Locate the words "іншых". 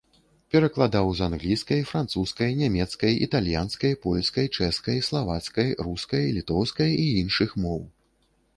7.25-7.49